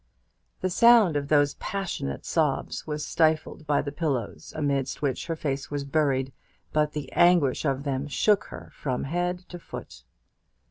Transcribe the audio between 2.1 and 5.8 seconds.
sobs was stifled by the pillows amidst which her face